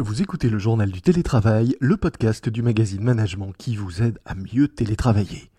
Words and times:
Vous 0.00 0.22
écoutez 0.22 0.48
le 0.48 0.60
journal 0.60 0.92
du 0.92 1.02
télétravail, 1.02 1.74
le 1.80 1.96
podcast 1.96 2.48
du 2.48 2.62
magazine 2.62 3.02
Management 3.02 3.52
qui 3.58 3.74
vous 3.74 4.00
aide 4.00 4.20
à 4.24 4.36
mieux 4.36 4.68
télétravailler. 4.68 5.50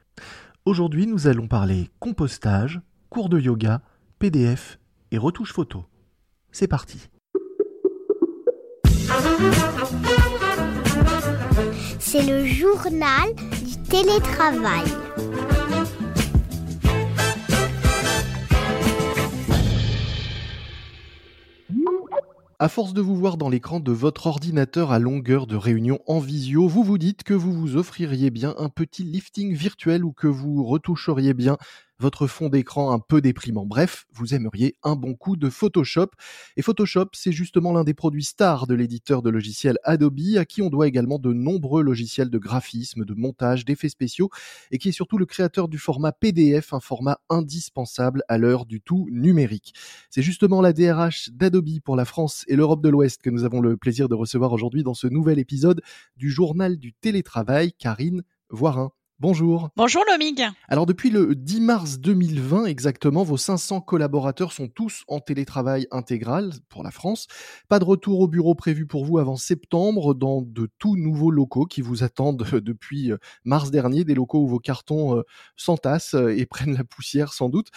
Aujourd'hui, 0.64 1.08
nous 1.08 1.28
allons 1.28 1.50
parler 1.50 1.90
compostage, 2.00 2.80
cours 3.10 3.28
de 3.28 3.38
yoga, 3.38 3.82
PDF 4.18 4.80
et 5.12 5.18
retouche 5.18 5.52
photo. 5.52 5.84
C'est 6.54 6.70
parti. 6.70 7.10
C'est 12.00 12.26
le 12.26 12.46
journal 12.46 13.36
du 13.36 13.76
télétravail. 13.90 14.86
À 22.62 22.68
force 22.68 22.94
de 22.94 23.00
vous 23.00 23.16
voir 23.16 23.38
dans 23.38 23.48
l'écran 23.48 23.80
de 23.80 23.94
votre 23.94 24.28
ordinateur 24.28 24.92
à 24.92 25.00
longueur 25.00 25.48
de 25.48 25.56
réunion 25.56 26.02
en 26.08 26.20
visio, 26.20 26.68
vous 26.68 26.84
vous 26.84 26.98
dites 26.98 27.24
que 27.24 27.34
vous 27.34 27.54
vous 27.54 27.78
offririez 27.78 28.32
bien 28.32 28.54
un 28.58 28.68
petit 28.68 29.06
lifting 29.06 29.54
virtuel 29.54 30.04
ou 30.04 30.12
que 30.12 30.28
vous 30.28 30.66
retoucheriez 30.66 31.34
bien 31.34 31.58
votre 32.00 32.28
fond 32.28 32.50
d'écran 32.50 32.92
un 32.92 33.00
peu 33.00 33.22
déprimant. 33.22 33.66
Bref, 33.66 34.06
vous 34.14 34.34
aimeriez 34.34 34.76
un 34.84 34.96
bon 34.96 35.16
coup 35.16 35.36
de 35.36 35.50
Photoshop. 35.50 36.08
Et 36.58 36.62
Photoshop, 36.62 37.10
c'est 37.14 37.32
justement 37.32 37.74
l'un 37.74 37.84
des 37.84 37.94
produits 37.94 38.24
stars 38.24 38.68
de 38.68 38.74
l'éditeur 38.74 39.22
de 39.22 39.30
logiciels 39.30 39.78
Adobe, 39.84 40.20
à 40.38 40.46
qui 40.46 40.62
on 40.62 40.70
doit 40.70 40.88
également 40.88 41.20
de 41.20 41.34
nombreux 41.34 41.84
logiciels 41.84 42.30
de 42.30 42.38
graphisme, 42.38 43.06
de 43.06 43.14
montage, 43.14 43.66
d'effets 43.66 43.90
spéciaux, 43.90 44.30
et 44.72 44.78
qui 44.78 44.90
est 44.90 44.94
surtout 44.94 45.18
le 45.18 45.26
créateur 45.26 45.68
du 45.68 45.78
format 45.78 46.12
PDF, 46.12 46.74
un 46.74 46.80
format 46.80 47.20
indispensable 47.30 48.24
à 48.28 48.38
l'heure 48.38 48.66
du 48.66 48.82
tout 48.82 49.08
numérique. 49.12 49.74
C'est 50.10 50.22
justement 50.22 50.62
la 50.62 50.74
DRH 50.74 51.30
d'Adobe 51.32 51.80
pour 51.84 51.96
la 51.96 52.06
France 52.06 52.46
et 52.48 52.56
l'Europe 52.56 52.82
de 52.82 52.90
l'Ouest 52.90 53.22
que 53.22 53.30
nous 53.30 53.44
avons 53.44 53.62
le 53.62 53.78
plaisir 53.78 54.10
de 54.10 54.16
recevoir 54.16 54.54
aujourd'hui 54.54 54.84
dans 54.84 54.94
ce 54.94 55.08
nouvel 55.08 55.40
épisode 55.40 55.82
du 56.16 56.30
journal 56.30 56.78
du 56.78 56.94
télétravail, 56.94 57.74
Karine 57.74 58.24
Voirin. 58.50 58.92
Bonjour. 59.22 59.70
Bonjour 59.76 60.02
Lomig. 60.10 60.48
Alors 60.70 60.86
depuis 60.86 61.10
le 61.10 61.36
10 61.36 61.60
mars 61.60 62.00
2020 62.00 62.68
exactement, 62.68 63.24
vos 63.24 63.36
500 63.36 63.82
collaborateurs 63.82 64.54
sont 64.54 64.70
tous 64.70 65.04
en 65.10 65.20
télétravail 65.20 65.88
intégral 65.92 66.54
pour 66.70 66.84
la 66.84 66.92
France. 66.92 67.28
Pas 67.68 67.80
de 67.80 67.84
retour 67.84 68.22
au 68.22 68.30
bureau 68.30 68.56
prévu 68.56 68.86
pour 68.86 69.04
vous 69.04 69.18
avant 69.18 69.36
septembre 69.36 70.14
dans 70.14 70.42
de 70.42 70.70
tout 70.80 70.96
nouveaux 70.96 71.32
locaux 71.32 71.66
qui 71.66 71.82
vous 71.82 72.02
attendent 72.02 72.48
depuis 72.64 73.12
euh, 73.12 73.18
mars 73.44 73.72
dernier, 73.72 74.06
des 74.06 74.14
locaux 74.14 74.40
où 74.40 74.48
vos 74.48 74.60
cartons 74.60 75.18
euh, 75.18 75.24
s'entassent 75.58 76.14
euh, 76.14 76.34
et 76.34 76.46
prennent 76.50 76.78
la 76.78 76.86
poussière 76.86 77.34
sans 77.34 77.50
doute. 77.50 77.68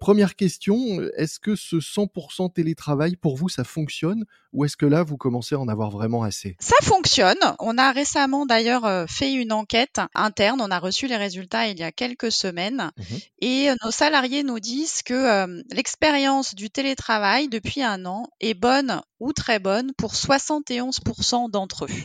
Première 0.00 0.36
question, 0.36 0.76
est-ce 1.16 1.40
que 1.40 1.56
ce 1.56 1.76
100% 1.76 2.52
télétravail 2.52 3.16
pour 3.16 3.38
vous 3.38 3.48
ça 3.48 3.64
fonctionne 3.64 4.26
ou 4.52 4.66
est-ce 4.66 4.76
que 4.76 4.84
là 4.84 5.02
vous 5.02 5.16
commencez 5.16 5.54
à 5.54 5.60
en 5.60 5.68
avoir 5.68 5.90
vraiment 5.90 6.24
assez? 6.24 6.56
Ça 6.60 6.76
fonctionne. 6.82 7.38
On 7.58 7.78
a 7.78 7.90
récemment 7.92 8.44
d'ailleurs 8.44 9.08
fait 9.08 9.32
une 9.32 9.52
enquête 9.52 10.00
interne, 10.14 10.60
on 10.60 10.70
a 10.70 10.78
reçu 10.90 11.06
les 11.06 11.16
résultats 11.16 11.66
il 11.68 11.78
y 11.78 11.82
a 11.82 11.92
quelques 11.92 12.32
semaines 12.32 12.90
mmh 12.96 13.02
et 13.42 13.70
nos 13.82 13.90
salariés 13.90 14.42
nous 14.42 14.60
disent 14.60 15.02
que 15.02 15.64
l'expérience 15.74 16.54
du 16.54 16.68
télétravail 16.68 17.48
depuis 17.48 17.82
un 17.82 18.04
an 18.04 18.28
est 18.40 18.54
bonne 18.54 19.00
ou 19.18 19.32
très 19.32 19.58
bonne 19.58 19.92
pour 19.96 20.12
71% 20.12 21.50
d'entre 21.50 21.86
eux. 21.86 22.04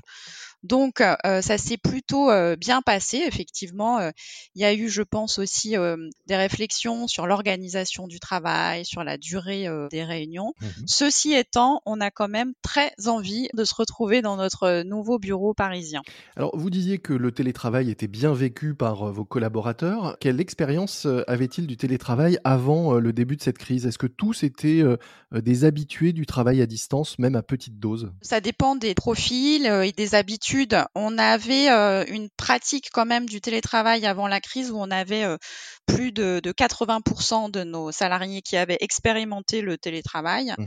Donc 0.65 1.01
ça 1.23 1.57
s'est 1.57 1.77
plutôt 1.77 2.29
bien 2.57 2.81
passé. 2.81 3.23
Effectivement, 3.25 3.99
il 4.55 4.61
y 4.61 4.65
a 4.65 4.73
eu, 4.73 4.89
je 4.89 5.01
pense 5.01 5.39
aussi, 5.39 5.75
des 6.27 6.35
réflexions 6.35 7.07
sur 7.07 7.27
l'organisation 7.27 8.07
du 8.07 8.19
travail, 8.19 8.85
sur 8.85 9.03
la 9.03 9.17
durée 9.17 9.67
des 9.91 10.03
réunions. 10.03 10.53
Mmh 10.61 10.65
Ceci 10.87 11.33
étant, 11.33 11.81
on 11.85 11.99
a 12.01 12.09
quand 12.09 12.27
même 12.27 12.53
très 12.61 12.91
envie 13.05 13.47
de 13.53 13.63
se 13.63 13.75
retrouver 13.75 14.21
dans 14.21 14.37
notre 14.37 14.83
nouveau 14.83 15.19
bureau 15.19 15.53
parisien. 15.53 16.01
Alors, 16.35 16.55
vous 16.57 16.69
disiez 16.69 16.99
que 16.99 17.13
le 17.13 17.31
télétravail 17.31 17.89
était 17.89 18.07
bien 18.07 18.33
vécu 18.33 18.73
par 18.75 19.11
vos 19.11 19.25
collaborateurs. 19.25 20.17
Quelle 20.19 20.39
expérience 20.39 21.07
avait-il 21.27 21.67
du 21.67 21.77
télétravail 21.77 22.39
avant 22.43 22.93
le 22.93 23.13
début 23.13 23.35
de 23.35 23.41
cette 23.41 23.57
crise? 23.57 23.85
Est-ce 23.85 23.97
que 23.97 24.07
tous 24.07 24.43
étaient 24.43 24.83
des 25.31 25.65
habitués 25.65 26.13
du 26.13 26.25
travail 26.25 26.61
à 26.61 26.65
distance, 26.65 27.19
même 27.19 27.35
à 27.35 27.43
petite 27.43 27.79
dose? 27.79 28.11
Ça 28.21 28.41
dépend 28.41 28.75
des 28.75 28.95
profils 28.95 29.65
et 29.65 29.91
des 29.91 30.15
habitudes 30.15 30.54
on 30.95 31.17
avait 31.17 31.69
euh, 31.69 32.05
une 32.07 32.29
pratique 32.29 32.89
quand 32.91 33.05
même 33.05 33.27
du 33.27 33.41
télétravail 33.41 34.05
avant 34.05 34.27
la 34.27 34.39
crise 34.39 34.71
où 34.71 34.77
on 34.77 34.91
avait 34.91 35.23
euh, 35.23 35.37
plus 35.85 36.11
de, 36.11 36.39
80% 36.41 37.51
de 37.51 37.63
nos 37.63 37.91
salariés 37.91 38.41
qui 38.41 38.57
avaient 38.57 38.77
expérimenté 38.79 39.61
le 39.61 39.77
télétravail 39.77 40.53
mmh 40.57 40.65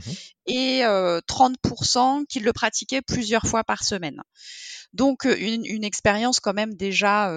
et 0.51 0.81
30% 0.81 2.21
euh, 2.21 2.25
qui 2.27 2.39
le 2.39 2.51
pratiquaient 2.53 3.03
plusieurs 3.03 3.43
fois 3.43 3.63
par 3.63 3.83
semaine. 3.83 4.23
Donc 4.93 5.25
une, 5.25 5.83
expérience 5.83 6.39
quand 6.39 6.55
même 6.55 6.73
déjà, 6.73 7.31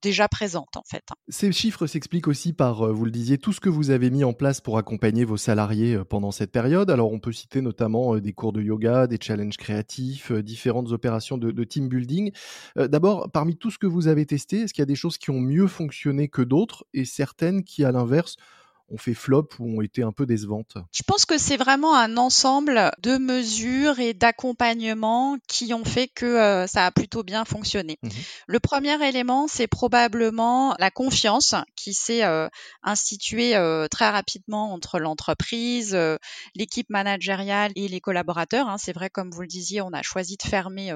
déjà 0.00 0.28
présente 0.28 0.74
en 0.78 0.82
fait. 0.90 1.04
Ces 1.28 1.52
chiffres 1.52 1.86
s'expliquent 1.86 2.26
aussi 2.26 2.54
par, 2.54 2.90
vous 2.90 3.04
le 3.04 3.10
disiez, 3.10 3.36
tout 3.36 3.52
ce 3.52 3.60
que 3.60 3.68
vous 3.68 3.90
avez 3.90 4.08
mis 4.08 4.24
en 4.24 4.32
place 4.32 4.62
pour 4.62 4.78
accompagner 4.78 5.26
vos 5.26 5.36
salariés 5.36 5.98
pendant 6.08 6.30
cette 6.30 6.52
période. 6.52 6.90
Alors 6.90 7.12
on 7.12 7.20
peut 7.20 7.32
citer 7.32 7.60
notamment 7.60 8.16
des 8.16 8.32
cours 8.32 8.54
de 8.54 8.62
yoga, 8.62 9.06
des 9.06 9.18
challenges 9.20 9.58
créatifs, 9.58 10.32
différentes 10.32 10.90
opérations 10.90 11.36
de, 11.36 11.50
de 11.50 11.64
team 11.64 11.90
building. 11.94 12.32
D'abord, 12.76 13.30
parmi 13.30 13.56
tout 13.56 13.70
ce 13.70 13.78
que 13.78 13.86
vous 13.86 14.08
avez 14.08 14.26
testé, 14.26 14.62
est-ce 14.62 14.74
qu'il 14.74 14.82
y 14.82 14.84
a 14.84 14.86
des 14.86 14.94
choses 14.94 15.18
qui 15.18 15.30
ont 15.30 15.40
mieux 15.40 15.66
fonctionné 15.66 16.28
que 16.28 16.42
d'autres 16.42 16.84
et 16.92 17.04
certaines 17.04 17.64
qui, 17.64 17.84
à 17.84 17.92
l'inverse, 17.92 18.36
ont 18.90 18.98
fait 18.98 19.14
flop 19.14 19.48
ou 19.58 19.78
ont 19.78 19.80
été 19.80 20.02
un 20.02 20.12
peu 20.12 20.26
décevantes 20.26 20.76
Je 20.92 21.02
pense 21.02 21.24
que 21.24 21.38
c'est 21.38 21.56
vraiment 21.56 21.96
un 21.96 22.16
ensemble 22.16 22.92
de 23.00 23.16
mesures 23.16 23.98
et 23.98 24.14
d'accompagnement 24.14 25.38
qui 25.48 25.72
ont 25.72 25.84
fait 25.84 26.08
que 26.08 26.26
euh, 26.26 26.66
ça 26.66 26.86
a 26.86 26.90
plutôt 26.90 27.22
bien 27.22 27.44
fonctionné. 27.44 27.98
Mmh 28.02 28.08
Le 28.46 28.60
premier 28.60 29.08
élément, 29.08 29.48
c'est 29.48 29.66
probablement 29.66 30.74
la 30.78 30.90
confiance 30.90 31.54
qui 31.76 31.94
s'est 31.94 32.24
euh, 32.24 32.48
instituée 32.82 33.56
euh, 33.56 33.88
très 33.88 34.10
rapidement 34.10 34.72
entre 34.72 34.98
l'entreprise, 34.98 35.96
l'équipe 36.54 36.90
managériale 36.90 37.72
et 37.76 37.88
les 37.88 38.00
collaborateurs. 38.00 38.68
Hein. 38.68 38.76
C'est 38.78 38.92
vrai, 38.92 39.10
comme 39.10 39.30
vous 39.30 39.42
le 39.42 39.46
disiez, 39.46 39.80
on 39.80 39.92
a 39.92 40.02
choisi 40.02 40.36
de 40.36 40.48
fermer 40.48 40.92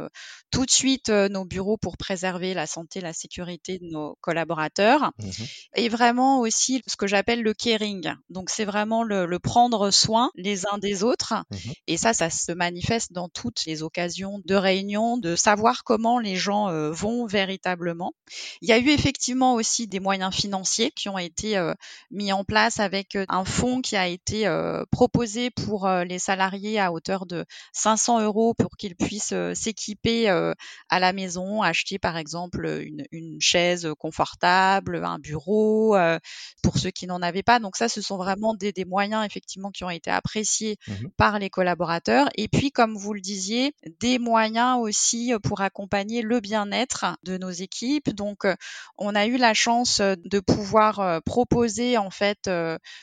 tout 0.51 0.67
de 0.67 0.71
suite 0.71 1.09
nos 1.09 1.45
bureaux 1.45 1.77
pour 1.77 1.97
préserver 1.97 2.55
la 2.55 2.67
santé, 2.67 3.01
la 3.01 3.13
sécurité 3.13 3.79
de 3.79 3.87
nos 3.87 4.17
collaborateurs. 4.21 5.13
Mmh 5.19 5.45
et 5.75 5.89
vraiment 5.89 6.41
aussi 6.41 6.83
ce 6.87 6.97
que 6.97 7.07
j'appelle 7.07 7.43
le 7.43 7.55
caring 7.79 8.15
donc 8.29 8.51
c'est 8.51 8.65
vraiment 8.65 9.03
le, 9.03 9.39
prendre 9.39 9.91
soin 9.91 10.31
les 10.35 10.67
uns 10.67 10.79
des 10.79 11.03
autres. 11.03 11.35
Mmh 11.51 11.57
et 11.87 11.97
ça, 11.97 12.13
ça 12.13 12.29
se 12.29 12.53
manifeste 12.53 13.13
dans 13.13 13.31
toutes 13.31 13.65
les 13.65 13.83
occasions 13.83 14.43
de 14.45 14.55
réunion, 14.55 15.17
de 15.17 15.37
savoir 15.37 15.85
comment 15.85 16.19
les 16.19 16.37
gens 16.37 16.69
euh, 16.69 16.91
vont 16.91 17.27
véritablement. 17.27 18.13
Il 18.61 18.69
y 18.69 18.73
a 18.73 18.79
eu 18.79 18.91
effectivement 18.91 19.55
aussi 19.55 19.87
des 19.87 19.99
moyens 19.99 20.35
financiers 20.35 20.91
qui 20.91 21.09
ont 21.09 21.17
été 21.17 21.57
euh, 21.57 21.73
mis 22.11 22.31
en 22.31 22.45
place 22.45 22.79
avec 22.79 23.17
euh, 23.17 23.25
un 23.31 23.47
fonds 23.47 23.81
qui 23.81 23.97
a 23.97 24.07
été 24.07 24.47
proposé 24.91 25.51
pour 25.51 25.89
les 25.89 26.19
salariés 26.19 26.79
à 26.79 26.93
hauteur 26.93 27.25
de 27.25 27.47
500 27.73 28.21
euros 28.21 28.53
pour 28.53 28.77
qu'ils 28.77 28.97
puissent 28.97 29.35
s'équiper 29.55 30.29
à 30.29 31.01
la 31.01 31.13
maison, 31.13 31.63
acheter 31.63 31.99
par 31.99 32.17
exemple 32.17 32.67
une, 32.67 33.05
une 33.13 33.41
chaise 33.41 33.89
confortable, 33.99 35.03
un 35.05 35.19
bureau 35.19 35.97
pour 36.63 36.79
ceux 36.79 36.91
qui 36.91 37.07
n'en 37.07 37.23
avaient 37.23 37.43
pas. 37.43 37.61
Donc 37.61 37.68
ça, 37.77 37.89
ce 37.89 38.01
sont 38.01 38.17
vraiment 38.17 38.55
des, 38.55 38.73
moyens 38.85 39.25
effectivement 39.25 39.71
qui 39.71 39.85
ont 39.85 39.91
été 39.91 40.11
appréciés 40.11 40.77
mmh 40.87 40.93
par 41.17 41.39
les 41.39 41.51
collaborateurs. 41.51 42.29
Et 42.37 42.49
puis, 42.49 42.71
comme 42.71 42.97
vous 42.97 43.13
le 43.13 43.21
disiez, 43.21 43.75
des 44.01 44.19
moyens 44.19 44.79
aussi 44.81 45.33
euh, 45.33 45.39
pour 45.39 45.61
accompagner 45.61 46.23
le 46.23 46.41
bien-être 46.41 47.17
de 47.25 47.39
nos 47.39 47.51
équipes. 47.51 48.11
Donc, 48.11 48.45
euh, 48.45 48.55
on 48.99 49.15
a 49.15 49.27
eu 49.27 49.37
la 49.37 49.55
chance 49.55 50.01
euh, 50.01 50.15
de 50.25 50.41
pouvoir 50.41 51.23
proposer 51.25 51.99
en 51.99 52.11
fait 52.11 52.51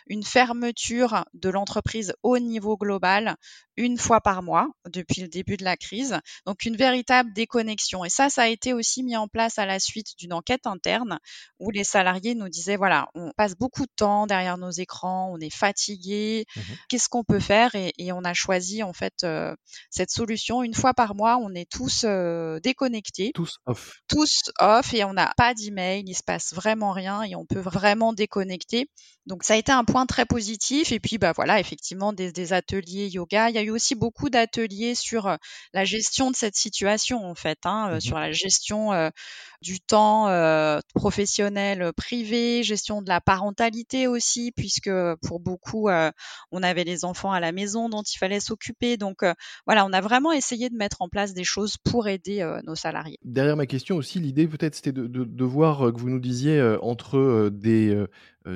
une 0.08 0.24
fermeture 0.24 1.26
de 1.34 1.50
l'entreprise 1.50 2.14
au 2.24 2.40
niveau 2.40 2.78
global 2.78 3.38
une 3.78 3.98
fois 3.98 4.22
par 4.22 4.42
mois 4.42 4.70
depuis 4.90 5.22
le 5.22 5.28
début 5.28 5.58
de 5.58 5.64
la 5.64 5.78
crise. 5.78 6.20
Donc 6.46 6.66
une 6.66 6.78
véritable 6.78 7.34
déconnexion. 7.34 8.06
Et 8.06 8.10
ça, 8.10 8.30
ça 8.30 8.44
a 8.44 8.48
été 8.48 8.74
aussi 8.74 9.04
mis 9.04 9.18
en 9.18 9.28
place 9.28 9.60
à 9.60 9.66
la 9.66 9.80
suite 9.80 10.18
d'une 10.18 10.34
enquête 10.34 10.68
interne 10.68 11.20
où 11.60 11.72
les 11.72 11.84
salariés 11.84 12.36
nous 12.36 12.50
disaient, 12.50 12.78
voilà, 12.78 13.10
on 13.16 13.32
passe 13.36 13.56
beaucoup 13.56 13.84
de 13.84 13.92
temps 13.96 14.28
derrière 14.28 14.55
nos 14.58 14.72
écrans, 14.72 15.32
on 15.34 15.40
est 15.40 15.54
fatigué, 15.54 16.46
mmh 16.56 16.62
qu'est-ce 16.90 17.10
qu'on 17.10 17.24
peut 17.24 17.40
faire 17.40 17.72
et, 17.76 17.94
on 18.12 18.24
a 18.24 18.34
choisi 18.34 18.84
en 18.84 18.94
fait 18.94 19.24
euh, 19.24 19.56
cette 19.90 20.12
solution. 20.12 20.64
Une 20.64 20.74
fois 20.74 20.94
par 20.94 21.16
mois, 21.16 21.38
on 21.38 21.54
est 21.54 21.70
tous 21.70 22.06
euh, 22.06 22.60
déconnectés. 22.60 23.32
Tous 23.34 23.58
off. 23.66 24.00
Tous 24.08 24.44
off 24.60 24.94
et 24.94 25.04
on 25.04 25.14
n'a 25.14 25.34
pas 25.36 25.54
d'email, 25.54 26.04
il 26.06 26.14
se 26.14 26.24
passe 26.24 26.54
vraiment 26.54 26.92
rien 26.92 27.24
et 27.24 27.36
on 27.36 27.46
peut 27.46 27.60
vraiment 27.60 28.14
déconnecter. 28.14 28.90
Donc 29.26 29.44
ça 29.44 29.56
a 29.56 29.58
été 29.58 29.72
un 29.72 29.84
point 29.84 30.06
très 30.06 30.26
positif. 30.26 30.92
Et 30.92 31.00
puis 31.00 31.18
bah 31.18 31.34
voilà, 31.36 31.60
effectivement 31.60 32.14
des, 32.14 32.32
des 32.32 32.54
ateliers 32.54 33.08
yoga. 33.08 33.50
Il 33.50 33.56
y 33.56 33.60
a 33.60 33.64
eu 33.64 33.72
aussi 33.72 33.96
beaucoup 33.96 34.30
d'ateliers 34.30 34.96
sur 34.96 35.36
la 35.74 35.86
gestion 35.86 36.32
de 36.32 36.36
cette 36.36 36.56
situation 36.56 37.26
en 37.26 37.36
fait, 37.36 37.60
hein, 37.66 37.96
mmh 37.96 38.02
sur 38.02 38.20
la 38.20 38.32
gestion 38.32 38.92
du 39.66 39.80
temps 39.80 40.30
professionnel 40.94 41.92
privé, 41.98 42.62
gestion 42.62 43.02
de 43.02 43.10
la 43.10 43.20
parentalité 43.20 44.06
aussi, 44.06 44.52
puisque 44.56 44.92
pour 45.28 45.40
beaucoup, 45.40 45.90
on 46.52 46.64
avait 46.64 46.84
les 46.84 47.04
enfants 47.04 47.32
à 47.32 47.40
la 47.40 47.52
maison 47.52 47.90
dont 47.90 48.04
il 48.04 48.18
fallait 48.18 48.40
s'occuper. 48.40 48.96
Donc 48.96 49.24
voilà, 49.66 49.86
on 49.86 49.92
a 49.92 50.02
vraiment 50.02 50.32
essayé 50.32 50.70
de 50.70 50.76
mettre 50.76 51.02
en 51.02 51.10
place 51.10 51.34
des 51.34 51.44
choses 51.44 51.78
pour 51.78 52.08
aider 52.08 52.48
nos 52.66 52.76
salariés. 52.76 53.18
Derrière 53.24 53.58
ma 53.58 53.66
question 53.66 53.98
aussi, 53.98 54.20
l'idée 54.20 54.48
peut-être 54.48 54.76
c'était 54.76 54.92
de, 54.92 55.08
de, 55.08 55.44
voir 55.44 55.92
que 55.92 56.00
vous 56.00 56.10
nous 56.10 56.20
disiez 56.20 56.62
entre 56.82 57.50
des 57.52 58.06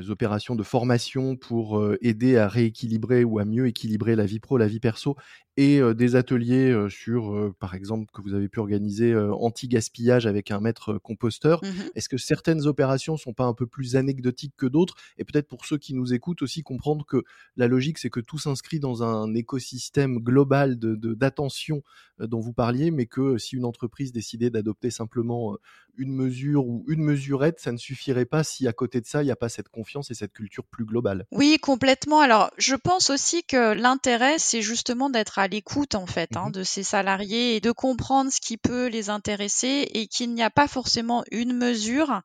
opérations 0.09 0.55
de 0.55 0.63
formation 0.63 1.35
pour 1.35 1.83
aider 2.01 2.37
à 2.37 2.47
rééquilibrer 2.47 3.23
ou 3.23 3.39
à 3.39 3.45
mieux 3.45 3.67
équilibrer 3.67 4.15
la 4.15 4.27
vie 4.27 4.39
pro, 4.39 4.57
la 4.59 4.67
vie 4.67 4.79
perso 4.79 5.15
et 5.61 5.81
des 5.93 6.15
ateliers 6.15 6.87
sur, 6.89 7.53
par 7.59 7.75
exemple, 7.75 8.11
que 8.13 8.21
vous 8.21 8.33
avez 8.33 8.47
pu 8.47 8.59
organiser 8.59 9.15
anti-gaspillage 9.15 10.25
avec 10.25 10.51
un 10.51 10.59
maître 10.61 10.97
composteur. 10.97 11.59
Mmh 11.63 11.67
Est-ce 11.95 12.07
que 12.07 12.17
certaines 12.17 12.65
opérations 12.65 13.17
sont 13.17 13.33
pas 13.33 13.43
un 13.43 13.53
peu 13.53 13.67
plus 13.67 13.97
anecdotiques 13.97 14.53
que 14.55 14.65
d'autres? 14.65 14.95
Et 15.17 15.25
peut-être 15.25 15.47
pour 15.47 15.65
ceux 15.65 15.77
qui 15.77 15.93
nous 15.93 16.13
écoutent 16.13 16.41
aussi 16.41 16.63
comprendre 16.63 17.05
que 17.05 17.23
la 17.57 17.67
logique, 17.67 17.97
c'est 17.97 18.09
que 18.09 18.21
tout 18.21 18.37
s'inscrit 18.37 18.79
dans 18.79 19.03
un 19.03 19.33
écosystème 19.33 20.19
global 20.19 20.79
de 20.79 20.95
d'attention 21.13 21.83
dont 22.19 22.39
vous 22.39 22.53
parliez, 22.53 22.91
mais 22.91 23.05
que 23.05 23.37
si 23.37 23.55
une 23.55 23.65
entreprise 23.65 24.11
décidait 24.11 24.49
d'adopter 24.49 24.91
simplement 24.91 25.57
une 25.99 26.13
mesure 26.13 26.65
ou 26.65 26.83
une 26.87 27.03
mesurette, 27.03 27.59
ça 27.59 27.71
ne 27.71 27.77
suffirait 27.77 28.25
pas 28.25 28.43
si 28.43 28.67
à 28.67 28.73
côté 28.73 29.01
de 29.01 29.05
ça, 29.05 29.21
il 29.21 29.25
n'y 29.25 29.31
a 29.31 29.35
pas 29.35 29.49
cette 29.49 29.69
confiance 29.69 30.09
et 30.09 30.13
cette 30.13 30.33
culture 30.33 30.63
plus 30.65 30.85
globale. 30.85 31.25
Oui, 31.31 31.59
complètement. 31.59 32.21
Alors, 32.21 32.49
je 32.57 32.75
pense 32.75 33.09
aussi 33.09 33.43
que 33.43 33.73
l'intérêt, 33.73 34.39
c'est 34.39 34.61
justement 34.61 35.09
d'être 35.09 35.37
à 35.37 35.47
l'écoute, 35.47 35.95
en 35.95 36.07
fait, 36.07 36.35
hein, 36.35 36.47
mmh 36.47 36.51
de 36.51 36.63
ces 36.63 36.83
salariés 36.83 37.55
et 37.55 37.59
de 37.59 37.71
comprendre 37.71 38.31
ce 38.31 38.41
qui 38.41 38.57
peut 38.57 38.87
les 38.87 39.09
intéresser 39.09 39.87
et 39.93 40.07
qu'il 40.07 40.33
n'y 40.33 40.41
a 40.41 40.49
pas 40.49 40.67
forcément 40.67 41.23
une 41.31 41.53
mesure 41.53 42.21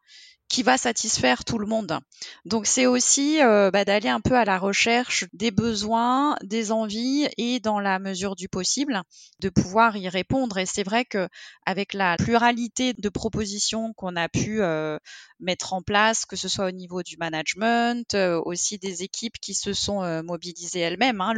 qui 0.55 0.63
va 0.63 0.79
satisfaire 0.79 1.45
tout 1.45 1.59
le 1.59 1.67
monde. 1.67 1.99
Donc 2.45 2.69
c'est 2.69 2.87
aussi 2.87 3.43
euh, 3.43 3.73
bah, 3.73 3.85
d'aller 3.85 4.09
un 4.09 4.21
peu 4.21 4.37
à 4.37 4.45
la 4.45 4.57
recherche 4.57 5.25
des 5.33 5.51
besoins, 5.51 6.37
des 6.45 6.71
envies 6.71 7.27
et 7.39 7.59
dans 7.59 7.81
la 7.81 7.99
mesure 7.99 8.37
du 8.37 8.49
possible 8.49 9.03
de 9.41 9.49
pouvoir 9.49 9.97
y 9.97 10.09
répondre. 10.09 10.57
Et 10.59 10.65
c'est 10.65 10.85
vrai 10.85 11.07
que 11.07 11.29
avec 11.67 11.93
la 11.93 12.17
pluralité 12.19 12.93
de 12.93 13.09
propositions 13.09 13.93
qu'on 13.95 14.15
a 14.15 14.29
pu 14.29 14.63
euh, 14.63 14.97
mettre 15.41 15.73
en 15.73 15.83
place, 15.83 16.25
que 16.25 16.37
ce 16.37 16.47
soit 16.47 16.67
au 16.67 16.71
niveau 16.71 17.03
du 17.03 17.17
management, 17.17 18.15
euh, 18.15 18.41
aussi 18.45 18.79
des 18.79 19.03
équipes 19.03 19.41
qui 19.41 19.55
se 19.55 19.73
sont 19.73 20.23
mobilisées 20.23 20.79
elles-mêmes. 20.79 21.21
Hein, 21.21 21.35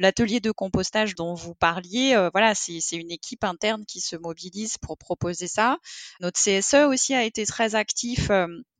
l'atelier 0.00 0.40
de 0.40 0.50
compostage 0.50 1.14
dont 1.14 1.34
vous 1.34 1.54
parliez, 1.54 2.16
voilà, 2.32 2.56
c'est, 2.56 2.80
c'est 2.80 2.96
une 2.96 3.12
équipe 3.12 3.44
interne 3.44 3.84
qui 3.86 4.00
se 4.00 4.16
mobilise 4.16 4.78
pour 4.78 4.98
proposer 4.98 5.46
ça. 5.46 5.78
Notre 6.20 6.40
CSE 6.40 6.86
aussi 6.88 7.14
a 7.14 7.22
été 7.22 7.46
très 7.46 7.76
actif 7.76 8.30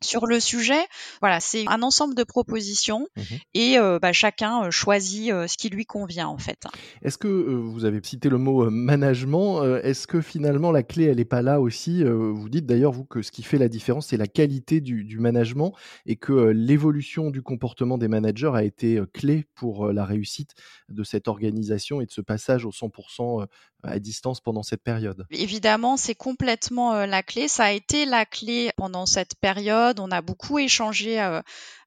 sur 0.03 0.27
le 0.27 0.41
sujet. 0.41 0.81
Voilà, 1.21 1.41
c'est 1.41 1.65
un 1.69 1.83
ensemble 1.83 2.15
de 2.15 2.25
propositions 2.25 3.09
mmh 3.17 3.23
et 3.55 3.77
bah, 4.01 4.13
chacun 4.13 4.71
choisit 4.71 5.31
ce 5.31 5.57
qui 5.57 5.69
lui 5.69 5.85
convient 5.85 6.29
en 6.29 6.39
fait. 6.39 6.65
Est-ce 7.03 7.19
que 7.19 7.29
vous 7.29 7.85
avez 7.85 8.01
cité 8.03 8.29
le 8.29 8.39
mot 8.39 8.71
management 8.71 9.65
Est-ce 9.83 10.07
que 10.07 10.21
finalement 10.21 10.71
la 10.73 10.83
clé 10.83 11.05
elle 11.05 11.17
n'est 11.17 11.25
pas 11.25 11.43
là 11.43 11.61
aussi 11.61 12.03
Vous 12.05 12.49
dites 12.49 12.67
d'ailleurs 12.67 12.93
vous 12.93 13.05
que 13.05 13.23
ce 13.23 13.31
qui 13.31 13.43
fait 13.43 13.59
la 13.59 13.69
différence 13.69 14.09
c'est 14.09 14.17
la 14.17 14.27
qualité 14.27 14.81
du, 14.81 15.05
du, 15.05 15.19
management 15.19 15.75
et 16.07 16.17
que 16.17 16.33
l'évolution 16.33 17.31
du 17.31 17.43
comportement 17.43 17.99
des 17.99 18.09
managers 18.09 18.53
a 18.55 18.63
été 18.63 19.01
clé 19.13 19.47
pour 19.55 19.93
la 19.93 20.05
réussite 20.05 20.55
de 20.89 21.05
cette 21.05 21.29
organisation 21.29 22.01
et 22.01 22.07
de 22.07 22.13
ce 22.13 22.21
passage 22.21 22.65
au 22.65 22.71
100% 22.71 23.47
à 23.83 23.99
distance 23.99 24.41
pendant 24.41 24.63
cette 24.63 24.83
période? 24.83 25.27
Évidemment, 25.31 25.97
c'est 25.97 26.15
complètement 26.15 27.07
la 27.07 27.23
clé. 27.23 27.49
Ça 27.49 27.65
a 27.65 27.73
été 27.73 28.05
la 28.05 28.25
clé 28.27 28.71
pendant 28.77 29.07
cette 29.07 29.35
période. 29.41 29.90
On 29.99 30.11
a 30.11 30.21
beaucoup 30.21 30.59
échangé 30.59 31.19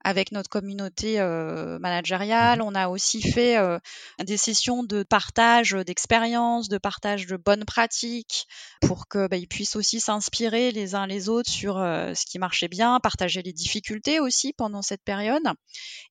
avec 0.03 0.31
notre 0.31 0.49
communauté 0.49 1.19
euh, 1.19 1.79
managériale. 1.79 2.59
Mmh 2.59 2.63
on 2.63 2.75
a 2.75 2.87
aussi 2.87 3.21
fait 3.21 3.57
euh, 3.57 3.77
des 4.23 4.37
sessions 4.37 4.83
de 4.83 5.03
partage 5.03 5.73
d'expériences, 5.85 6.69
de 6.69 6.77
partage 6.77 7.27
de 7.27 7.35
bonnes 7.35 7.65
pratiques 7.65 8.47
pour 8.81 9.07
qu'ils 9.07 9.27
bah, 9.27 9.37
puissent 9.49 9.75
aussi 9.75 9.99
s'inspirer 9.99 10.71
les 10.71 10.95
uns 10.95 11.07
les 11.07 11.29
autres 11.29 11.49
sur 11.49 11.77
euh, 11.77 12.13
ce 12.13 12.25
qui 12.25 12.39
marchait 12.39 12.69
bien, 12.69 12.99
partager 13.01 13.41
les 13.41 13.53
difficultés 13.53 14.19
aussi 14.19 14.53
pendant 14.53 14.81
cette 14.81 15.03
période. 15.03 15.43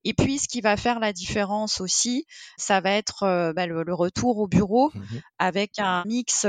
Et 0.04 0.14
puis, 0.14 0.38
ce 0.38 0.48
qui 0.48 0.60
va 0.60 0.76
faire 0.76 1.00
la 1.00 1.12
différence 1.12 1.80
aussi, 1.80 2.26
ça 2.58 2.80
va 2.80 2.90
être 2.90 3.52
bah, 3.54 3.66
le, 3.66 3.94
retour 3.94 4.38
au 4.38 4.46
bureau 4.46 4.90
mmh 4.94 5.00
avec 5.38 5.80
un 5.80 6.04
mix 6.06 6.46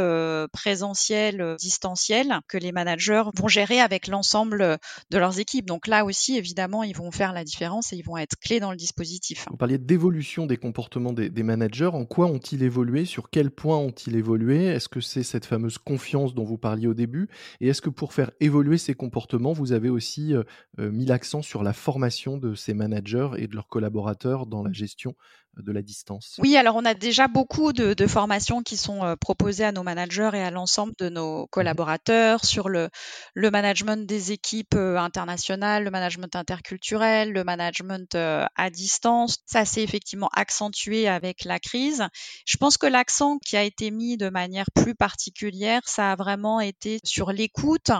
présentiel, 0.51 1.55
distanciel 1.57 2.41
que 2.47 2.59
les 2.59 2.71
managers 2.71 3.23
vont 3.35 3.47
gérer 3.47 3.79
avec 3.79 4.05
l'ensemble 4.07 4.77
de 5.09 5.17
leurs 5.17 5.39
équipes. 5.39 5.65
Donc 5.65 5.87
là 5.87 6.05
aussi, 6.05 6.37
évidemment, 6.37 6.83
ils 6.83 6.95
vont 6.95 7.09
faire 7.09 7.32
la 7.33 7.43
différence 7.43 7.93
et 7.93 7.97
ils 7.97 8.03
vont 8.03 8.17
être 8.17 8.35
clés 8.37 8.59
dans 8.59 8.71
le 8.71 8.77
dispositif. 8.77 9.45
Vous 9.49 9.57
parliez 9.57 9.77
d'évolution 9.77 10.45
des 10.45 10.57
comportements 10.57 11.13
des, 11.13 11.43
managers. 11.43 11.89
En 11.93 12.05
quoi 12.05 12.27
ont-ils 12.27 12.63
évolué? 12.63 13.05
Sur 13.05 13.29
quel 13.29 13.51
point 13.51 13.77
ont-ils 13.77 14.15
évolué? 14.15 14.65
Est-ce 14.65 14.89
que 14.89 15.01
c'est 15.01 15.23
cette 15.23 15.45
fameuse 15.45 15.77
confiance 15.77 16.33
dont 16.33 16.43
vous 16.43 16.57
parliez 16.57 16.87
au 16.87 16.93
début? 16.93 17.29
Et 17.59 17.67
est-ce 17.67 17.81
que 17.81 17.89
pour 17.89 18.13
faire 18.13 18.31
évoluer 18.39 18.77
ces 18.77 18.93
comportements, 18.93 19.53
vous 19.53 19.71
avez 19.73 19.89
aussi 19.89 20.33
euh, 20.33 20.43
euh, 20.79 20.91
mis 20.91 21.05
l'accent 21.05 21.41
sur 21.41 21.63
la 21.63 21.73
formation 21.73 22.37
de 22.37 22.55
ces 22.55 22.73
managers 22.73 23.29
et 23.37 23.47
de 23.47 23.55
leurs 23.55 23.67
collaborateurs 23.67 24.45
dans 24.45 24.63
la 24.63 24.71
gestion 24.71 25.15
de 25.57 25.71
la 25.71 25.81
distance 25.81 26.35
Oui, 26.39 26.57
alors 26.57 26.75
on 26.75 26.85
a 26.85 26.93
déjà 26.93 27.27
beaucoup 27.27 27.73
de, 27.73 28.07
formations 28.07 28.63
qui 28.63 28.77
sont 28.77 29.03
euh, 29.03 29.15
proposées 29.15 29.63
à 29.63 29.71
nos 29.71 29.83
managers 29.83 30.31
et 30.33 30.41
à 30.41 30.51
l'ensemble 30.51 30.93
de 30.97 31.09
nos 31.09 31.47
collaborateurs 31.47 32.43
sur 32.43 32.69
le, 32.69 32.89
le 33.33 33.51
management 33.51 34.05
des 34.05 34.31
équipes 34.31 34.75
euh, 34.75 34.97
internationales, 34.97 35.83
le 35.83 35.91
management 35.91 36.35
interculturel, 36.35 37.31
le 37.31 37.43
management 37.43 38.15
euh, 38.15 38.45
à 38.55 38.69
distance. 38.69 39.37
Ça 39.45 39.65
s'est 39.65 39.83
effectivement 39.83 40.29
accentué 40.33 41.07
avec 41.07 41.45
la 41.45 41.59
crise. 41.59 42.03
Je 42.45 42.57
pense 42.57 42.77
que 42.77 42.87
l'accent 42.87 43.37
qui 43.39 43.55
a 43.55 43.63
été 43.63 43.91
mis 43.91 44.17
de 44.17 44.29
manière 44.29 44.69
plus 44.75 44.95
particulière, 44.95 45.81
ça 45.85 46.11
a 46.11 46.15
vraiment 46.15 46.59
été 46.59 46.99
sur 47.03 47.31
l'écoute, 47.31 47.91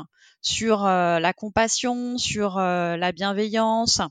sur 0.41 0.83
la 0.83 1.33
compassion, 1.33 2.17
sur 2.17 2.57
la 2.57 3.11
bienveillance 3.13 4.01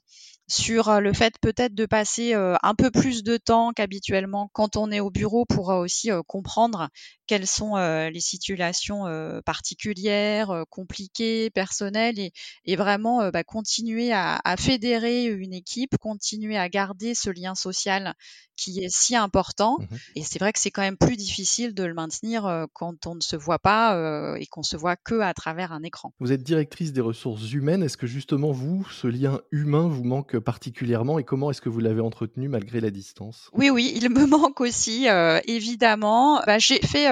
sur 0.52 1.00
le 1.00 1.12
fait 1.12 1.34
peut-être 1.40 1.74
de 1.74 1.86
passer 1.86 2.34
un 2.34 2.74
peu 2.74 2.90
plus 2.90 3.22
de 3.22 3.36
temps 3.38 3.72
qu'habituellement 3.72 4.50
quand 4.52 4.76
on 4.76 4.90
est 4.90 5.00
au 5.00 5.10
bureau 5.10 5.46
pour 5.46 5.68
aussi 5.68 6.10
comprendre 6.26 6.88
quelles 7.32 7.46
sont 7.46 7.76
les 7.76 8.20
situations 8.20 9.04
particulières, 9.46 10.64
compliquées, 10.68 11.48
personnelles 11.48 12.18
et, 12.18 12.32
et 12.66 12.76
vraiment 12.76 13.30
bah, 13.30 13.42
continuer 13.42 14.12
à, 14.12 14.38
à, 14.44 14.58
fédérer 14.58 15.24
une 15.24 15.54
équipe, 15.54 15.96
continuer 15.96 16.58
à 16.58 16.68
garder 16.68 17.14
ce 17.14 17.30
lien 17.30 17.54
social 17.54 18.14
qui 18.54 18.80
est 18.80 18.94
si 18.94 19.16
important. 19.16 19.78
Mmh 19.80 19.86
et 20.14 20.22
c'est 20.22 20.38
vrai 20.38 20.52
que 20.52 20.58
c'est 20.58 20.70
quand 20.70 20.82
même 20.82 20.98
plus 20.98 21.16
difficile 21.16 21.74
de 21.74 21.84
le 21.84 21.94
maintenir 21.94 22.66
quand 22.74 23.06
on 23.06 23.14
ne 23.14 23.20
se 23.20 23.34
voit 23.36 23.58
pas 23.58 24.36
et 24.38 24.46
qu'on 24.46 24.62
se 24.62 24.76
voit 24.76 24.96
que 24.96 25.20
à 25.20 25.32
travers 25.32 25.72
un 25.72 25.82
écran. 25.82 26.12
Vous 26.20 26.32
êtes 26.32 26.42
directrice 26.42 26.92
des 26.92 27.00
ressources 27.00 27.50
humaines. 27.52 27.82
Est-ce 27.82 27.96
que 27.96 28.06
justement 28.06 28.52
vous, 28.52 28.86
ce 28.90 29.06
lien 29.06 29.40
humain 29.52 29.88
vous 29.88 30.04
manque 30.04 30.38
particulièrement 30.38 31.18
et 31.18 31.24
comment 31.24 31.50
est-ce 31.50 31.62
que 31.62 31.70
vous 31.70 31.80
l'avez 31.80 32.02
entretenu 32.02 32.48
malgré 32.48 32.80
la 32.80 32.90
distance? 32.90 33.48
Oui, 33.54 33.70
oui, 33.70 33.92
il 33.96 34.10
me 34.10 34.26
manque 34.26 34.60
aussi, 34.60 35.06
évidemment. 35.46 36.42
Bah, 36.46 36.58
j'ai 36.58 36.80
fait 36.80 37.08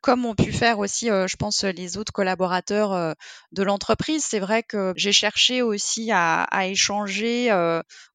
comme 0.00 0.26
ont 0.26 0.34
pu 0.34 0.52
faire 0.52 0.78
aussi, 0.78 1.06
je 1.06 1.36
pense, 1.36 1.64
les 1.64 1.96
autres 1.96 2.12
collaborateurs 2.12 3.14
de 3.52 3.62
l'entreprise. 3.62 4.24
C'est 4.24 4.38
vrai 4.38 4.62
que 4.62 4.92
j'ai 4.96 5.12
cherché 5.12 5.62
aussi 5.62 6.10
à, 6.12 6.46
échanger 6.66 7.50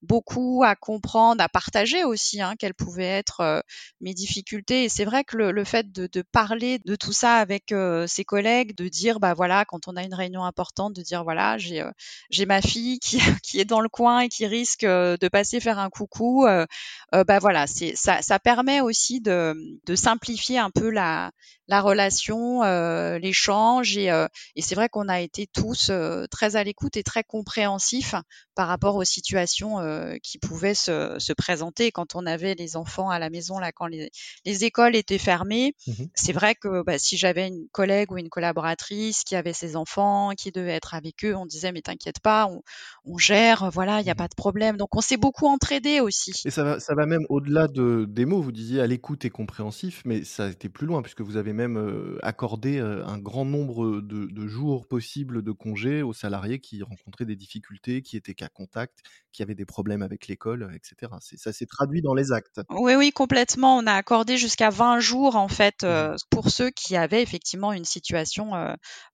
beaucoup, 0.01 0.63
à 0.65 0.75
comprendre, 0.75 1.41
à 1.43 1.49
partager 1.49 2.03
aussi 2.03 2.41
hein, 2.41 2.55
quelles 2.57 2.73
pouvaient 2.73 3.03
être 3.03 3.63
mes 4.01 4.13
difficultés. 4.13 4.85
Et 4.85 4.89
c'est 4.89 5.05
vrai 5.05 5.23
que 5.23 5.37
le, 5.37 5.63
fait 5.63 5.91
de, 5.91 6.21
parler 6.21 6.79
de 6.85 6.95
tout 6.95 7.13
ça 7.13 7.35
avec 7.35 7.73
ses 8.07 8.23
collègues, 8.23 8.75
de 8.75 8.87
dire 8.87 9.19
bah 9.19 9.33
voilà, 9.33 9.65
quand 9.65 9.87
on 9.87 9.95
a 9.95 10.03
une 10.03 10.13
réunion 10.13 10.43
importante, 10.43 10.93
de 10.93 11.01
dire 11.01 11.23
voilà, 11.23 11.57
j'ai 11.57 12.45
ma 12.45 12.61
fille 12.61 12.99
qui, 13.43 13.59
est 13.59 13.65
dans 13.65 13.81
le 13.81 13.89
coin 13.89 14.21
et 14.21 14.29
qui 14.29 14.45
risque 14.45 14.85
de 14.85 15.27
passer 15.27 15.59
faire 15.59 15.79
un 15.79 15.89
coucou. 15.89 16.45
bah 16.45 17.39
voilà, 17.39 17.65
ça, 17.67 18.39
permet 18.39 18.81
aussi 18.81 19.21
de 19.21 19.55
simplifier 19.95 20.59
un 20.59 20.69
peu 20.69 20.89
la 20.89 21.24
la 21.67 21.81
relation, 21.81 22.63
euh, 22.63 23.17
l'échange. 23.19 23.97
Et, 23.97 24.11
euh, 24.11 24.27
et 24.55 24.61
c'est 24.61 24.75
vrai 24.75 24.89
qu'on 24.89 25.07
a 25.09 25.19
été 25.21 25.47
tous 25.47 25.89
euh, 25.89 26.25
très 26.29 26.55
à 26.55 26.63
l'écoute 26.63 26.97
et 26.97 27.03
très 27.03 27.23
compréhensifs 27.23 28.15
par 28.55 28.67
rapport 28.67 28.95
aux 28.95 29.03
situations 29.03 29.79
qui 30.23 30.39
pouvaient 30.39 30.73
se, 30.73 31.17
se, 31.19 31.33
présenter 31.33 31.91
quand 31.91 32.15
on 32.15 32.25
avait 32.25 32.55
les 32.55 32.77
enfants 32.77 33.09
à 33.09 33.19
la 33.19 33.29
maison, 33.29 33.59
là, 33.59 33.73
quand 33.73 33.87
les, 33.87 34.09
les 34.45 34.63
écoles 34.63 34.95
étaient 34.95 35.17
fermées. 35.17 35.75
Mmh 35.87 35.93
c'est 36.13 36.31
vrai 36.31 36.55
que 36.55 36.81
bah, 36.83 36.97
si 36.97 37.17
j'avais 37.17 37.47
une 37.47 37.67
collègue 37.71 38.11
ou 38.11 38.17
une 38.17 38.29
collaboratrice 38.29 39.23
qui 39.23 39.35
avait 39.35 39.53
ses 39.53 39.75
enfants, 39.75 40.31
qui 40.37 40.51
devait 40.51 40.71
être 40.71 40.93
avec 40.93 41.25
eux, 41.25 41.35
on 41.35 41.45
disait 41.45 41.71
mais 41.71 41.81
t'inquiète 41.81 42.19
pas, 42.19 42.47
on, 42.47 42.61
on, 43.03 43.17
gère, 43.17 43.69
voilà, 43.71 43.99
il 43.99 44.05
n'y 44.05 44.09
a 44.09 44.13
mmh 44.13 44.17
pas 44.17 44.27
de 44.27 44.35
problème. 44.35 44.77
Donc 44.77 44.95
on 44.95 45.01
s'est 45.01 45.17
beaucoup 45.17 45.47
entraidé 45.47 45.99
aussi. 45.99 46.31
Et 46.45 46.51
ça 46.51 46.63
va, 46.63 46.79
ça 46.79 46.95
va 46.95 47.05
même 47.05 47.25
au-delà 47.29 47.67
de, 47.67 48.05
des 48.07 48.25
mots. 48.25 48.41
Vous 48.41 48.53
disiez 48.53 48.79
à 48.81 48.87
l'écoute 48.87 49.25
et 49.25 49.29
compréhensif, 49.29 50.01
mais 50.05 50.23
ça 50.23 50.45
a 50.45 50.49
été 50.49 50.69
plus 50.69 50.87
loin 50.87 51.01
puisque 51.01 51.14
puisque 51.15 51.29
vous 51.29 51.37
avez 51.37 51.53
même 51.53 52.19
accordé 52.23 52.79
un 52.79 53.17
grand 53.17 53.45
nombre 53.45 54.01
de, 54.01 54.47
jours 54.47 54.87
possibles 54.87 55.41
de 55.41 55.51
congés 55.51 56.01
aux 56.01 56.13
salariés 56.13 56.59
qui 56.59 56.83
rencontraient 56.83 57.25
des 57.25 57.35
difficultés, 57.35 58.01
qui 58.01 58.17
étaient 58.17 58.33
cas 58.33 58.49
contact, 58.49 58.99
qui 59.31 59.41
avaient 59.41 59.55
des 59.55 59.65
problèmes 59.65 60.01
avec 60.01 60.27
l'école, 60.27 60.71
etc. 60.75 61.11
Ça 61.21 61.53
s'est 61.53 61.65
traduit 61.65 62.01
dans 62.01 62.13
les 62.13 62.31
actes. 62.31 62.61
Oui, 62.69 62.95
oui, 62.95 63.11
complètement. 63.11 63.77
On 63.77 63.87
a 63.87 63.93
accordé 63.93 64.37
jusqu'à 64.37 64.69
20 64.69 64.99
jours, 64.99 65.35
en 65.35 65.47
fait, 65.47 65.83
mmh 65.83 66.15
pour 66.29 66.49
ceux 66.49 66.69
qui 66.69 66.95
avaient 66.97 67.21
effectivement 67.21 67.71
une 67.71 67.85
situation 67.85 68.51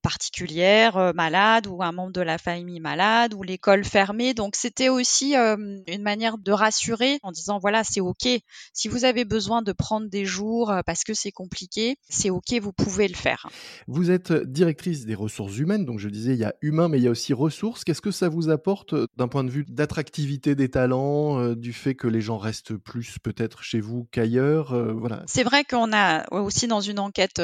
particulière, 0.01 1.13
malade 1.13 1.67
ou 1.67 1.84
un 1.84 1.91
membre 1.91 2.12
de 2.12 2.22
la 2.22 2.38
famille 2.38 2.79
malade 2.79 3.34
ou 3.34 3.43
l'école 3.43 3.84
fermée. 3.84 4.34
Donc, 4.34 4.55
c'était 4.55 4.89
aussi 4.89 5.36
une 5.36 6.01
manière 6.01 6.38
de 6.38 6.51
rassurer 6.51 7.20
en 7.22 7.31
disant, 7.31 7.60
voilà, 7.60 7.84
c'est 7.84 8.01
OK. 8.01 8.27
Si 8.74 8.88
vous 8.88 9.05
avez 9.05 9.24
besoin 9.25 9.62
de 9.62 9.72
prendre 9.72 10.10
des 10.10 10.25
jours 10.25 10.74
parce 10.86 11.03
que 11.03 11.13
c'est 11.13 11.31
compliqué, 11.31 11.90
c'est 12.10 12.29
OK, 12.29 12.53
vous 12.62 12.74
pouvez 12.74 13.07
le 13.07 13.15
faire. 13.15 13.50
Vous 13.88 14.12
êtes 14.12 14.33
directrice 14.33 15.05
des 15.05 15.15
ressources 15.15 15.57
humaines, 15.57 15.86
donc 15.86 16.00
je 16.00 16.10
disais, 16.10 16.33
il 16.33 16.39
y 16.39 16.45
a 16.45 16.53
humain, 16.62 16.89
mais 16.89 16.98
il 16.98 17.03
y 17.03 17.07
a 17.07 17.12
aussi 17.12 17.33
ressources. 17.33 17.83
Qu'est-ce 17.83 18.01
que 18.01 18.12
ça 18.12 18.29
vous 18.29 18.50
apporte 18.50 18.95
d'un 19.17 19.27
point 19.27 19.43
de 19.43 19.50
vue 19.50 19.65
d'attractivité 19.67 20.55
des 20.55 20.69
talents, 20.69 21.53
du 21.53 21.74
fait 21.74 21.95
que 21.95 22.07
les 22.07 22.21
gens 22.21 22.38
restent 22.38 22.75
plus 22.75 23.17
peut-être 23.21 23.63
chez 23.63 23.79
vous 23.79 24.07
qu'ailleurs 24.12 24.75
voilà. 24.93 25.24
C'est 25.27 25.43
vrai 25.43 25.63
qu'on 25.63 25.93
a 25.93 26.25
aussi 26.31 26.67
dans 26.67 26.81
une 26.81 27.00
enquête 27.00 27.41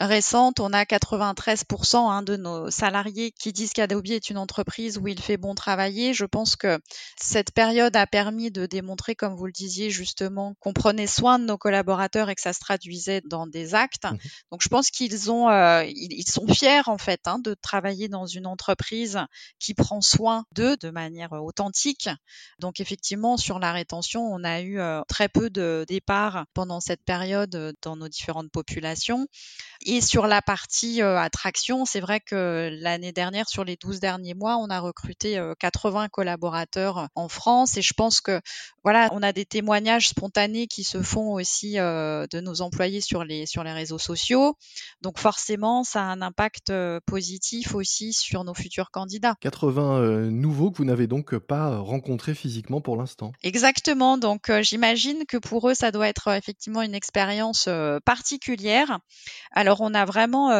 récente, 0.00 0.60
on 0.60 0.72
a 0.72 0.84
93% 0.84 1.96
hein, 1.96 2.22
de 2.22 2.36
nos 2.36 2.70
salariés 2.70 3.32
qui 3.32 3.52
disent 3.52 3.72
qu'Adobe 3.72 4.06
est 4.08 4.30
une 4.30 4.38
entreprise 4.38 4.98
où 4.98 5.08
il 5.08 5.20
fait 5.20 5.36
bon 5.36 5.54
travailler. 5.54 6.12
Je 6.12 6.24
pense 6.24 6.56
que 6.56 6.78
cette 7.20 7.52
période 7.52 7.96
a 7.96 8.06
permis 8.06 8.50
de 8.50 8.66
démontrer, 8.66 9.14
comme 9.14 9.34
vous 9.34 9.46
le 9.46 9.52
disiez 9.52 9.90
justement, 9.90 10.54
qu'on 10.60 10.72
prenait 10.72 11.06
soin 11.06 11.38
de 11.38 11.44
nos 11.44 11.56
collaborateurs 11.56 12.28
et 12.28 12.34
que 12.34 12.40
ça 12.40 12.52
se 12.52 12.60
traduisait 12.60 13.22
dans 13.24 13.46
des 13.46 13.74
actes. 13.74 14.04
Mmh 14.04 14.16
Donc 14.52 14.62
je 14.62 14.68
pense 14.68 14.90
qu'ils 14.90 15.30
ont, 15.30 15.48
euh, 15.48 15.84
ils, 15.86 16.28
sont 16.28 16.46
fiers 16.46 16.82
en 16.86 16.98
fait 16.98 17.20
hein, 17.26 17.38
de 17.38 17.54
travailler 17.54 18.08
dans 18.08 18.26
une 18.26 18.46
entreprise 18.46 19.18
qui 19.58 19.74
prend 19.74 20.00
soin 20.00 20.44
d'eux 20.52 20.76
de 20.76 20.90
manière 20.90 21.32
authentique. 21.32 22.08
Donc 22.58 22.80
effectivement 22.80 23.36
sur 23.36 23.58
la 23.58 23.72
rétention, 23.72 24.22
on 24.22 24.44
a 24.44 24.60
eu 24.60 24.78
euh, 24.78 25.00
très 25.08 25.28
peu 25.28 25.48
de 25.48 25.84
départs 25.88 26.44
pendant 26.52 26.80
cette 26.80 27.02
période 27.04 27.54
euh, 27.54 27.72
dans 27.82 27.96
nos 27.96 28.08
différentes 28.08 28.50
populations. 28.50 29.26
Et 29.88 30.00
sur 30.00 30.26
la 30.26 30.42
partie 30.42 31.00
attraction, 31.00 31.84
c'est 31.84 32.00
vrai 32.00 32.18
que 32.18 32.68
l'année 32.80 33.12
dernière, 33.12 33.48
sur 33.48 33.62
les 33.62 33.76
12 33.76 34.00
derniers 34.00 34.34
mois, 34.34 34.56
on 34.56 34.68
a 34.68 34.80
recruté 34.80 35.40
80 35.60 36.08
collaborateurs 36.08 37.08
en 37.14 37.28
France 37.28 37.76
et 37.76 37.82
je 37.82 37.94
pense 37.94 38.20
que 38.20 38.40
voilà, 38.82 39.08
on 39.12 39.22
a 39.22 39.32
des 39.32 39.44
témoignages 39.44 40.08
spontanés 40.08 40.66
qui 40.66 40.82
se 40.82 41.02
font 41.02 41.34
aussi 41.34 41.74
de 41.74 42.40
nos 42.40 42.62
employés 42.62 43.00
sur 43.00 43.22
les 43.22 43.46
sur 43.46 43.62
les 43.62 43.72
réseaux 43.72 43.98
sociaux. 43.98 44.56
Donc 45.02 45.20
forcément, 45.20 45.84
ça 45.84 46.00
a 46.00 46.04
un 46.06 46.20
impact 46.20 46.72
positif 47.06 47.76
aussi 47.76 48.12
sur 48.12 48.42
nos 48.42 48.54
futurs 48.54 48.90
candidats. 48.90 49.36
80 49.40 50.30
nouveaux 50.32 50.72
que 50.72 50.78
vous 50.78 50.84
n'avez 50.84 51.06
donc 51.06 51.38
pas 51.38 51.78
rencontrés 51.78 52.34
physiquement 52.34 52.80
pour 52.80 52.96
l'instant. 52.96 53.30
Exactement. 53.44 54.18
Donc 54.18 54.50
j'imagine 54.62 55.26
que 55.26 55.36
pour 55.36 55.70
eux, 55.70 55.74
ça 55.74 55.92
doit 55.92 56.08
être 56.08 56.26
effectivement 56.32 56.82
une 56.82 56.94
expérience 56.94 57.68
particulière. 58.04 58.98
Alors 59.52 59.75
on 59.80 59.94
a 59.94 60.04
vraiment 60.04 60.50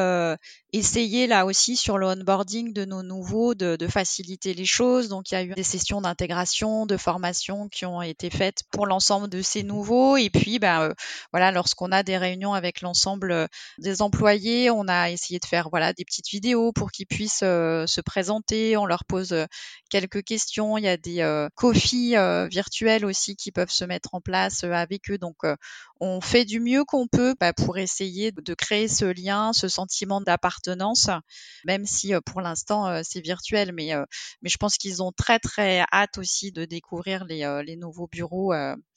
essayé 0.73 1.27
là 1.27 1.47
aussi 1.47 1.77
sur 1.77 1.97
le 1.97 2.07
onboarding 2.07 2.73
de 2.73 2.85
nos 2.85 3.03
nouveaux 3.03 3.55
de, 3.55 3.87
faciliter 3.89 4.53
les 4.53 4.65
choses. 4.65 5.09
Donc 5.09 5.31
il 5.31 5.35
y 5.35 5.37
a 5.39 5.43
eu 5.43 5.55
des 5.55 5.63
sessions 5.63 6.01
d'intégration, 6.01 6.87
de 6.87 6.97
formation 6.97 7.69
qui 7.69 7.87
ont 7.87 8.03
été 8.03 8.31
faites 8.31 8.63
pour 8.71 8.87
l'ensemble 8.87 9.29
de 9.29 9.43
ces 9.43 9.63
nouveaux. 9.63 10.17
Et 10.17 10.29
puis 10.29 10.59
ben 10.59 10.93
voilà, 11.33 11.53
lorsqu'on 11.53 11.93
a 11.93 12.03
des 12.03 12.19
réunions 12.19 12.53
avec 12.53 12.81
l'ensemble 12.81 13.49
des 13.79 14.03
employés, 14.03 14.71
on 14.71 14.89
a 14.89 15.11
essayé 15.11 15.39
de 15.39 15.47
faire 15.47 15.69
voilà 15.71 15.93
des 15.93 16.05
petites 16.05 16.29
vidéos 16.29 16.73
pour 16.73 16.91
qu'ils 16.91 17.07
puissent 17.07 17.39
se 17.41 18.01
présenter. 18.01 18.77
On 18.77 18.87
leur 18.87 19.05
pose 19.05 19.35
quelques 19.89 20.23
questions. 20.25 20.77
Il 20.77 20.85
y 20.85 20.89
a 20.89 20.97
des 20.97 21.49
coffees 21.55 22.17
virtuels 22.51 23.05
aussi 23.05 23.37
qui 23.37 23.53
peuvent 23.53 23.71
se 23.71 23.85
mettre 23.85 24.11
en 24.15 24.21
place 24.21 24.65
avec 24.65 25.11
eux. 25.11 25.19
Donc 25.19 25.37
on 26.01 26.21
fait 26.21 26.45
du 26.45 26.61
mieux 26.61 26.85
qu'on 26.85 27.07
peut 27.07 27.35
bah, 27.41 27.53
pour 27.53 27.79
essayer 27.79 28.33
de 28.33 28.55
créer 28.55 28.89
ce 28.89 29.06
lien, 29.13 29.53
ce 29.53 29.69
sentiment 29.69 30.21
d'appartenance, 30.21 31.09
même 31.65 31.87
si 31.87 32.15
euh, 32.15 32.21
pour 32.21 32.41
l'instant 32.41 32.87
euh, 32.89 33.01
c'est 33.05 33.21
virtuel, 33.21 33.73
mais, 33.73 33.95
euh, 33.95 34.05
mais 34.43 34.49
je 34.49 34.57
pense 34.57 34.77
qu'ils 34.77 35.03
ont 35.03 35.13
très 35.13 35.39
très 35.39 35.85
hâte 35.93 36.19
aussi 36.19 36.53
de 36.53 36.65
découvrir 36.65 37.25
les 37.25 37.77
nouveaux 37.77 38.09
bureaux 38.09 38.53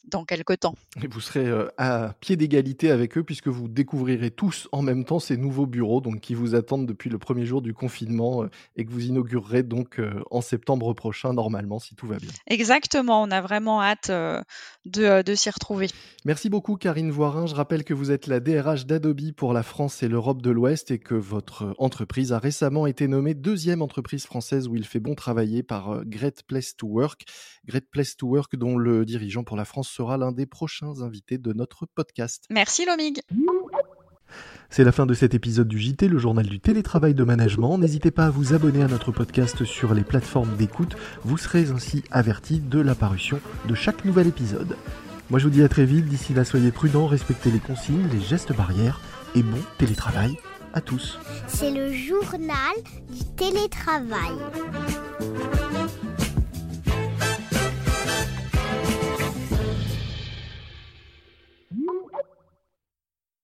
dans 0.08 0.26
quelques 0.26 0.60
temps. 0.60 0.76
Et 1.04 1.08
vous 1.08 1.22
serez 1.22 1.48
à 1.78 2.16
pied 2.20 2.36
d'égalité 2.36 2.90
avec 2.90 3.18
eux 3.18 3.24
puisque 3.24 3.48
vous 3.48 3.68
découvrirez 3.68 4.32
tous 4.32 4.68
en 4.72 4.82
même 4.82 5.06
temps 5.06 5.20
ces 5.20 5.38
nouveaux 5.38 5.68
bureaux 5.68 6.02
donc, 6.02 6.20
qui 6.20 6.34
vous 6.34 6.56
attendent 6.56 6.88
depuis 6.88 7.10
le 7.10 7.20
premier 7.20 7.46
jour 7.46 7.62
du 7.62 7.74
confinement 7.74 8.46
et 8.76 8.86
que 8.86 8.92
vous 8.92 9.06
inaugurerez 9.06 9.64
donc 9.64 10.02
en 10.32 10.42
septembre 10.42 10.94
prochain 10.94 11.34
normalement 11.34 11.80
si 11.80 11.96
tout 11.96 12.08
va 12.08 12.18
bien. 12.18 12.30
Exactement, 12.48 13.22
on 13.22 13.30
a 13.30 13.42
vraiment 13.42 13.82
hâte 13.82 14.10
de, 14.10 15.22
de 15.22 15.36
s'y 15.36 15.50
retrouver. 15.50 15.90
Merci 16.26 16.50
beaucoup 16.50 16.76
Karine 16.76 17.12
Voirin. 17.12 17.46
Je 17.46 17.56
rappelle 17.56 17.84
que 17.84 17.94
vous 17.94 18.12
êtes 18.12 18.28
la 18.28 18.40
DRH 18.40 18.86
d'Adobe 18.86 19.20
pour 19.36 19.54
la 19.54 19.64
France 19.64 20.02
et 20.04 20.08
l'Europe 20.08 20.42
de 20.42 20.50
l'Ouest 20.50 20.92
et 20.92 21.00
que 21.00 21.16
votre 21.16 21.76
entreprise 21.78 22.32
a 22.32 22.40
récemment 22.40 22.88
été 22.88 23.08
nommée 23.08 23.34
deuxième 23.34 23.82
entreprise 23.82 24.26
française 24.26 24.68
où 24.68 24.76
il 24.76 24.86
fait 24.86 25.00
bon 25.00 25.16
travailler 25.16 25.64
par 25.64 25.92
euh, 25.92 26.04
Great 26.06 26.44
Place 26.44 26.76
to 26.76 26.88
Work. 26.88 27.26
Great 27.66 27.90
Place 27.90 28.16
to 28.16 28.28
Work 28.28 28.56
dont 28.56 28.78
le 28.78 29.06
dirigeant 29.06 29.44
pour 29.44 29.58
la 29.58 29.66
France 29.66 29.89
sera 29.90 30.18
l'un 30.18 30.32
des 30.32 30.46
prochains 30.46 31.02
invités 31.02 31.38
de 31.38 31.54
notre 31.54 31.86
podcast. 31.86 32.46
Merci 32.50 32.86
Lomig. 32.86 33.20
C'est 34.70 34.84
la 34.84 34.92
fin 34.92 35.08
de 35.08 35.16
cet 35.16 35.34
épisode 35.34 35.68
du 35.68 35.80
JT, 35.80 36.08
le 36.08 36.20
journal 36.20 36.46
du 36.46 36.60
télétravail 36.60 37.16
de 37.16 37.24
management. 37.24 37.80
N'hésitez 37.80 38.12
pas 38.12 38.28
à 38.28 38.30
vous 38.30 38.54
abonner 38.54 38.84
à 38.84 38.88
notre 38.88 39.12
podcast 39.12 39.66
sur 39.66 39.96
les 39.96 40.04
plateformes 40.04 40.56
d'écoute. 40.58 40.96
Vous 41.24 41.40
serez 41.40 41.70
ainsi 41.70 42.04
averti 42.12 42.60
de 42.60 42.80
l'apparition 42.80 43.40
de 43.68 43.74
chaque 43.74 44.06
nouvel 44.06 44.28
épisode. 44.28 44.78
Moi 45.32 45.40
je 45.40 45.46
vous 45.46 45.50
dis 45.50 45.64
à 45.64 45.70
très 45.70 45.86
vite, 45.86 46.06
d'ici 46.06 46.34
là 46.34 46.44
soyez 46.44 46.72
prudents, 46.72 47.08
respectez 47.08 47.50
les 47.50 47.60
consignes, 47.60 48.08
les 48.12 48.22
gestes 48.22 48.56
barrières 48.56 49.02
et 49.36 49.42
bon 49.42 49.60
télétravail 49.78 50.38
à 50.74 50.82
tous. 50.82 51.20
C'est 51.48 51.72
le 51.72 51.92
journal 51.92 52.76
du 53.10 53.26
télétravail. 53.36 54.38